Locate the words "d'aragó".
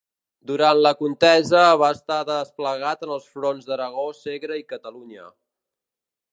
3.71-4.09